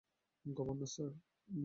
Governor, 0.45 0.89
sir. 0.93 1.11